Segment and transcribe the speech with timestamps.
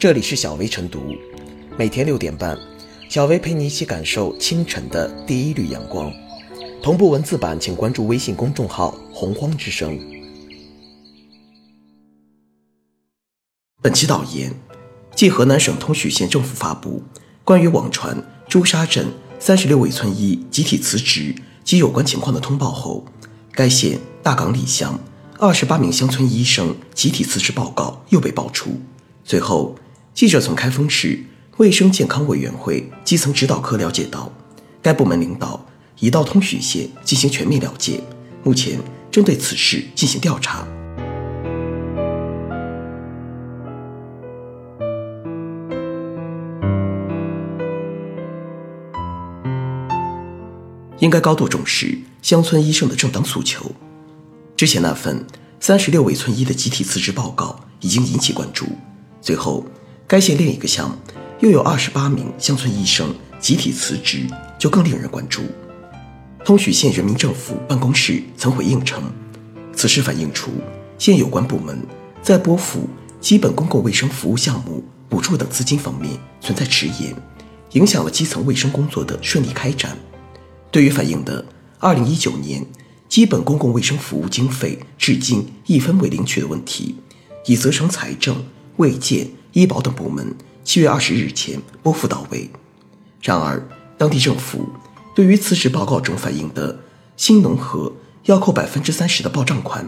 [0.00, 1.14] 这里是小薇晨读，
[1.76, 2.58] 每天六点半，
[3.10, 6.10] 小薇陪你一起感受清晨的第一缕阳光。
[6.82, 10.00] 同步文字版，请关注微信公众号“洪荒之声”。
[13.82, 14.54] 本期导言：
[15.14, 17.02] 继河南省通许县政府发布
[17.44, 18.16] 关于网传
[18.48, 19.06] 朱砂镇
[19.38, 23.04] 三十六位村医集体辞职及有关情况的通报后，
[23.52, 24.98] 该县大岗里乡
[25.38, 28.80] 二十八名乡村医生集体辞职报告又被爆出。
[29.22, 29.76] 随后，
[30.20, 31.18] 记者从开封市
[31.56, 34.30] 卫生健康委员会基层指导科了解到，
[34.82, 35.64] 该部门领导。
[35.98, 38.02] 已到通许县进行全面了解，
[38.44, 38.78] 目前
[39.10, 40.68] 正对此事进行调查。
[50.98, 53.72] 应该高度重视乡村医生的正当诉求。
[54.54, 55.24] 之前那份
[55.60, 58.66] 三十六位村医的集体辞职报告已经引起关注，
[59.22, 59.64] 最后
[60.10, 60.98] 该县另一个乡
[61.38, 64.26] 又有二十八名乡村医生集体辞职，
[64.58, 65.42] 就更令人关注。
[66.44, 69.04] 通许县人民政府办公室曾回应称，
[69.72, 70.50] 此事反映出
[70.98, 71.80] 县有关部门
[72.20, 72.88] 在拨付
[73.20, 77.14] 基本公共卫生服务项目补助等资金方面存在迟延，
[77.74, 79.96] 影响了基层卫生工作的顺利开展。
[80.72, 81.46] 对于反映的
[81.78, 82.66] 2019年
[83.08, 86.96] 基本公共卫生服务经费至今一分未领取的问题，
[87.46, 88.44] 已责成财政、
[88.78, 90.34] 卫健、医保等部门
[90.64, 92.50] 七月二十日前拨付到位。
[93.22, 94.68] 然而，当地政府。
[95.12, 96.78] 对于辞职报告中反映的
[97.16, 97.92] 新农合
[98.24, 99.86] 要扣百分之三十的报账款、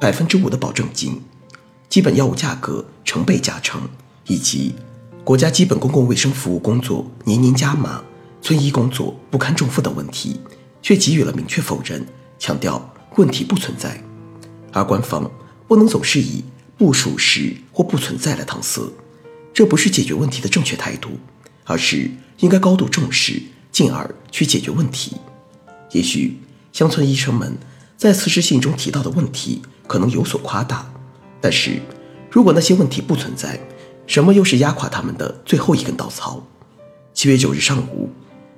[0.00, 1.20] 百分之五的保证金、
[1.88, 3.82] 基本药物价格成倍加成，
[4.28, 4.76] 以及
[5.24, 8.02] 国家基本公共卫生服务工作年年加码、
[8.40, 10.40] 村医工作不堪重负等问题，
[10.80, 12.06] 却给予了明确否认，
[12.38, 14.02] 强调问题不存在。
[14.72, 15.28] 而官方
[15.66, 16.44] 不能总是以
[16.78, 18.80] 不属实或不存在来搪塞，
[19.52, 21.10] 这不是解决问题的正确态度，
[21.64, 23.42] 而是应该高度重视。
[23.72, 25.16] 进而去解决问题。
[25.92, 26.36] 也许
[26.72, 27.56] 乡村医生们
[27.96, 30.92] 在辞职信中提到的问题可能有所夸大，
[31.40, 31.80] 但是
[32.32, 33.60] 如果那些问题不存在，
[34.08, 36.44] 什么又是压垮他们的最后一根稻草？
[37.14, 38.10] 七月九日上午，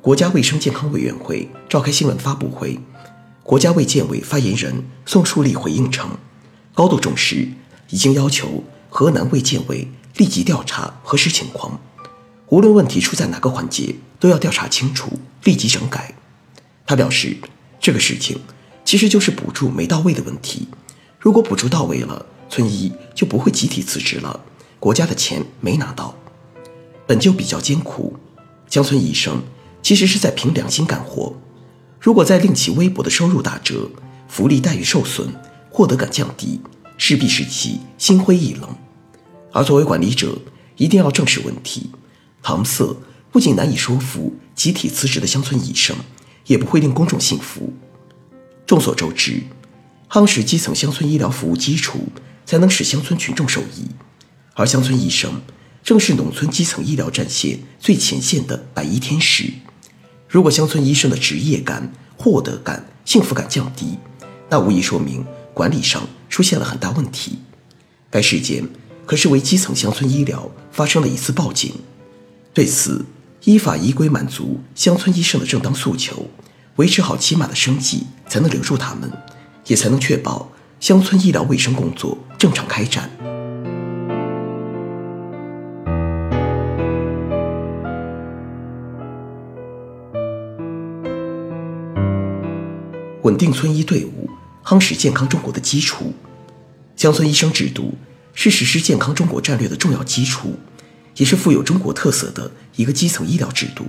[0.00, 2.78] 国家卫生健康委员会召开新闻发布会，
[3.42, 6.08] 国家卫健委发言人宋树立回应称，
[6.72, 7.48] 高度重视，
[7.90, 11.80] 已经要求河南卫健委立即调查核实情况。
[12.48, 16.14] 无论问题出在哪个环节，都要调查清楚，立即整改。
[16.86, 17.36] 他表示，
[17.80, 18.40] 这个事情
[18.84, 20.68] 其实就是补助没到位的问题。
[21.18, 24.40] 如果补助到位了，村医就不会集体辞职了。
[24.80, 26.16] 国家的钱没拿到，
[27.06, 28.16] 本就比较艰苦，
[28.68, 29.42] 乡村医生
[29.82, 31.32] 其实是在凭良心干活。
[32.00, 33.88] 如果再令其微薄的收入打折，
[34.26, 35.28] 福利待遇受损，
[35.70, 36.60] 获得感降低，
[36.96, 38.68] 势必使其心灰意冷。
[39.52, 40.38] 而作为管理者，
[40.76, 41.90] 一定要正视问题。
[42.42, 42.96] 搪塞
[43.30, 45.96] 不仅难以说服集体辞职的乡村医生，
[46.46, 47.72] 也不会令公众信服。
[48.66, 49.42] 众所周知，
[50.08, 52.08] 夯实基层乡村医疗服务基础，
[52.46, 53.86] 才能使乡村群众受益。
[54.54, 55.40] 而乡村医生
[55.82, 59.52] 正是农村基层医疗战线最前线的白衣天使。
[60.28, 63.98] 如果乡村医生的职业感、获得感、幸福感降低，
[64.48, 67.38] 那无疑说明管理上出现了很大问题。
[68.10, 68.68] 该事件
[69.10, 71.74] 可是为基层乡村医疗发生了一次报警。
[72.54, 73.04] 对此，
[73.42, 76.28] 依法依规满足乡村医生的正当诉求，
[76.76, 79.10] 维持好起码的生计，才能留住他们，
[79.66, 83.10] 也才能确保乡村医疗卫生工作正常开展。
[93.24, 94.30] 稳定村医队伍，
[94.62, 96.12] 夯实健康中国的基础。
[96.94, 97.94] 乡村医生制度
[98.34, 100.58] 是实施健康中国战略的重要基础。
[101.16, 103.84] 也是富有中国特色的一个基层医疗制度。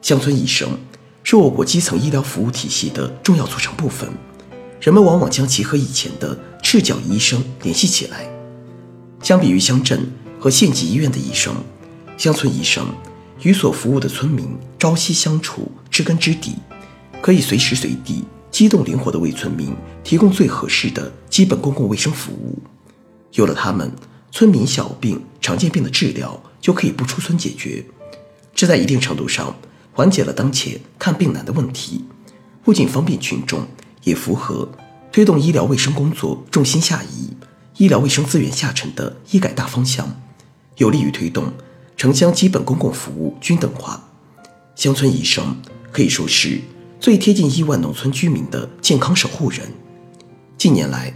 [0.00, 0.78] 乡村医生
[1.22, 4.08] 是我国基层医疗服务体系的重要组成部分，
[4.80, 8.30] 人们往往将其和以前的赤脚医生联系起来。
[9.22, 11.54] 相比于乡镇和县级医院的医生，
[12.16, 12.86] 乡村医生
[13.42, 16.54] 与所服务的村民朝夕相处，知根知底，
[17.20, 19.74] 可以随时随地机动灵活地为村民
[20.04, 22.62] 提供最合适的基本公共卫生服务。
[23.36, 23.90] 有了他们。
[24.32, 27.82] 村民小病、常见病的治疗就可以不出村解决，
[28.54, 29.56] 这在一定程度上
[29.92, 32.04] 缓解了当前看病难的问题，
[32.62, 33.66] 不仅方便群众，
[34.02, 34.68] 也符合
[35.10, 37.30] 推动医疗卫生工作重心下移、
[37.78, 40.20] 医疗卫生资源下沉的医改大方向，
[40.76, 41.50] 有利于推动
[41.96, 44.06] 城乡基本公共服务均等化。
[44.74, 45.56] 乡村医生
[45.90, 46.60] 可以说是
[47.00, 49.72] 最贴近亿万农村居民的健康守护人。
[50.58, 51.14] 近年来，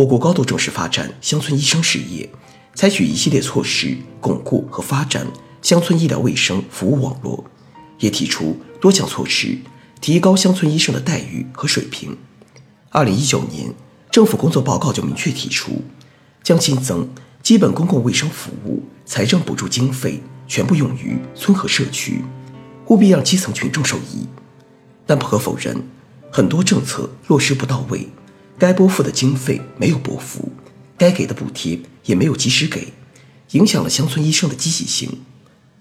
[0.00, 2.26] 我国高度重视发展乡村医生事业。
[2.74, 5.26] 采取一系列措施巩固和发展
[5.60, 7.44] 乡村医疗卫生服务网络，
[7.98, 9.58] 也提出多项措施
[10.00, 12.16] 提高乡村医生的待遇和水平。
[12.88, 13.74] 二零一九年，
[14.10, 15.82] 政府工作报告就明确提出，
[16.42, 17.06] 将新增
[17.42, 22.24] 基本公共卫生服务财政补助经费全部用于村和社区，
[22.86, 24.26] 务必让基层群众受益。
[25.04, 25.76] 但不可否认，
[26.32, 28.08] 很多政策落实不到位，
[28.60, 30.52] 该拨付的经费没有拨付，
[30.98, 32.92] 该给的补贴也没有及时给，
[33.52, 35.22] 影响了乡村医生的积极性。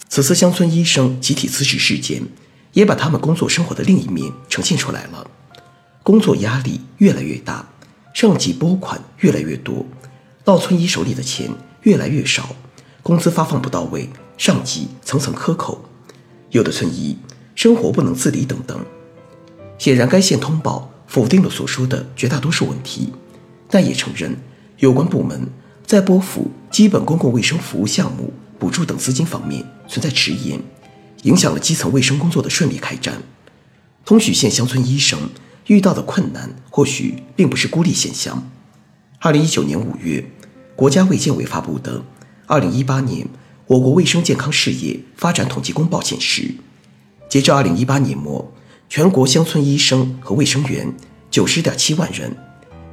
[0.08, 2.24] 此次乡村医生集体辞职事件，
[2.72, 5.30] 也把他们工作生活的另一面呈现出来了：
[6.04, 7.68] 工作压力越来越大，
[8.14, 9.86] 上级拨款越来越多，
[10.46, 11.52] 到村医手里的钱
[11.82, 12.56] 越来越少，
[13.04, 15.84] 工资发放不到位，上级层层克扣，
[16.52, 17.18] 有的村医
[17.56, 18.80] 生活不能自理等等。
[19.78, 23.12] 显然，该县通报否定了所说的绝大多数问题，
[23.68, 24.38] 但也承认
[24.78, 25.50] 有关部门
[25.84, 30.62] 在拨付基本公共卫生服务项目补助等资金方面存在迟延，
[31.24, 33.24] 影响了基层卫生工作的顺利开展。
[34.06, 35.32] 通许县乡村医生
[35.66, 38.48] 遇到的困难或许并不是孤立现象。
[39.18, 40.24] 二零一九年五月，
[40.76, 42.00] 国家卫健委发布的
[42.46, 43.28] 《二零一八年
[43.66, 46.54] 我国卫生健康事业发展统计公报》显示，
[47.28, 48.54] 截至二零一八年末。
[48.90, 50.92] 全国乡村医生和卫生员
[51.30, 52.36] 九十点七万人，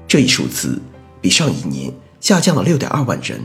[0.06, 0.78] 这一数字
[1.22, 1.90] 比上一年
[2.20, 3.40] 下降了六点二万人。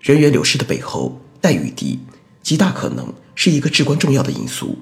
[0.00, 2.00] 人员流失的背后，待遇低
[2.42, 4.78] 极大可能是一个至关重要的因素。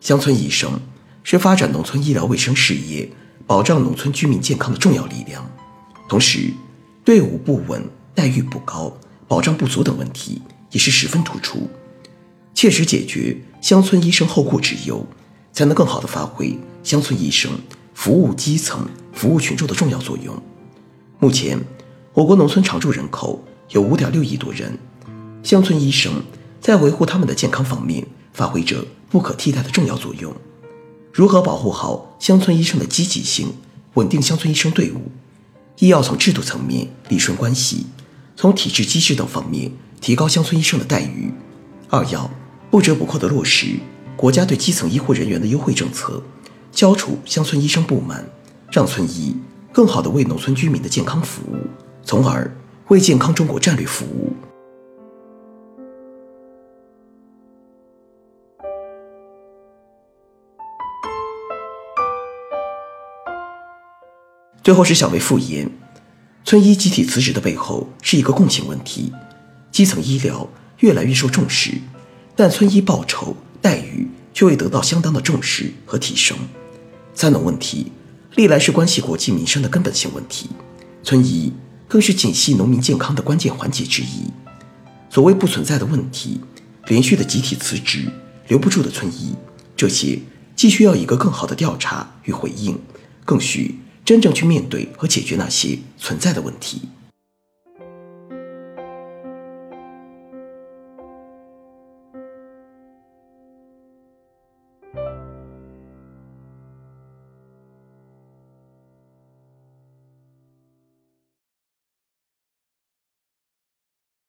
[0.00, 0.80] 乡村医生
[1.24, 3.10] 是发展农村医疗卫生事业、
[3.44, 5.44] 保障农村居民健康的重要力量，
[6.08, 6.52] 同时
[7.04, 7.84] 队伍不稳、
[8.14, 8.96] 待遇不高、
[9.26, 10.40] 保障不足等问题
[10.70, 11.68] 也是十分突出。
[12.54, 15.04] 切实解决乡村医生后顾之忧。
[15.54, 17.50] 才能更好地发挥乡村医生
[17.94, 20.36] 服务基层、服务群众的重要作用。
[21.20, 21.58] 目前，
[22.12, 24.76] 我国农村常住人口有五点六亿多人，
[25.44, 26.22] 乡村医生
[26.60, 30.34] 在维护他们的健康方面发挥着不可替代的重要作用。
[31.12, 33.54] 如何保护好乡村医生的积极性，
[33.94, 35.12] 稳定乡村医生队伍，
[35.78, 37.86] 一要从制度层面理顺关系，
[38.34, 41.30] 从体制机制等方面提高乡村医生的待遇；
[41.88, 42.28] 二要
[42.72, 43.78] 不折不扣地落实。
[44.16, 46.22] 国家对基层医护人员的优惠政策，
[46.72, 48.24] 消除乡村医生不满，
[48.70, 49.36] 让村医
[49.72, 51.56] 更好地为农村居民的健康服务，
[52.02, 52.50] 从而
[52.88, 54.32] 为健康中国战略服务。
[64.62, 65.70] 最后是小薇复言，
[66.44, 69.12] 村医集体辞职的背后是一个共性问题：
[69.70, 71.72] 基层医疗越来越受重视，
[72.34, 73.36] 但村医报酬。
[73.64, 76.36] 待遇却未得到相当的重视和提升，
[77.14, 77.90] 三农问题
[78.34, 80.50] 历来是关系国计民生的根本性问题，
[81.02, 81.50] 村医
[81.88, 84.30] 更是紧系农民健康的关键环节之一。
[85.08, 86.42] 所谓不存在的问题，
[86.88, 88.06] 连续的集体辞职，
[88.48, 89.34] 留不住的村医，
[89.74, 90.18] 这些
[90.54, 92.78] 既需要一个更好的调查与回应，
[93.24, 96.82] 更需真正去面对和解决那些存在的问题。